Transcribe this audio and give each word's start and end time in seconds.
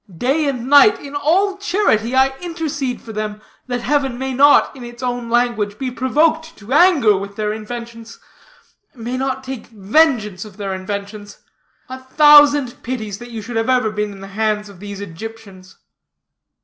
Day 0.17 0.47
and 0.49 0.67
night, 0.67 0.99
in 0.99 1.13
all 1.13 1.57
charity, 1.57 2.15
I 2.15 2.33
intercede 2.41 3.03
for 3.03 3.13
them, 3.13 3.39
that 3.67 3.81
heaven 3.81 4.17
may 4.17 4.33
not, 4.33 4.75
in 4.75 4.83
its 4.83 5.03
own 5.03 5.29
language, 5.29 5.77
be 5.77 5.91
provoked 5.91 6.57
to 6.57 6.73
anger 6.73 7.15
with 7.15 7.35
their 7.35 7.53
inventions; 7.53 8.17
may 8.95 9.15
not 9.15 9.43
take 9.43 9.67
vengeance 9.67 10.43
of 10.43 10.57
their 10.57 10.73
inventions. 10.73 11.37
A 11.87 11.99
thousand 11.99 12.81
pities 12.81 13.19
that 13.19 13.29
you 13.29 13.43
should 13.43 13.57
ever 13.57 13.73
have 13.73 13.95
been 13.95 14.11
in 14.11 14.21
the 14.21 14.27
hands 14.29 14.69
of 14.69 14.79
these 14.79 15.01
Egyptians." 15.01 15.77